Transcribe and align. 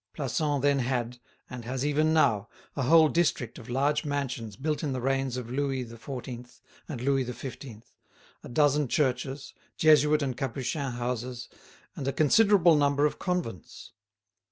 Plassans 0.15 0.63
then 0.63 0.79
had, 0.79 1.19
and 1.47 1.63
has 1.63 1.85
even 1.85 2.11
now, 2.11 2.49
a 2.75 2.81
whole 2.81 3.07
district 3.07 3.59
of 3.59 3.69
large 3.69 4.03
mansions 4.03 4.55
built 4.55 4.81
in 4.83 4.93
the 4.93 4.99
reigns 4.99 5.37
of 5.37 5.51
Louis 5.51 5.85
XIV. 5.85 6.59
and 6.89 7.01
Louis 7.01 7.23
XV., 7.23 7.83
a 8.43 8.49
dozen 8.49 8.87
churches, 8.87 9.53
Jesuit 9.77 10.23
and 10.23 10.35
Capuchin 10.35 10.93
houses, 10.93 11.49
and 11.95 12.07
a 12.07 12.13
considerable 12.13 12.75
number 12.75 13.05
of 13.05 13.19
convents. 13.19 13.91